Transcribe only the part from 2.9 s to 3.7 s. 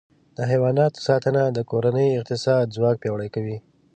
پیاوړی کوي.